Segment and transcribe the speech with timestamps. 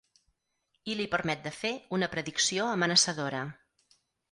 [0.93, 3.45] I li permet de fer una predicció amenaçadora.